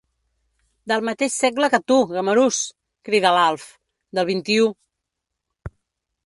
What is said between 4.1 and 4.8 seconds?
Del vint-i-ú.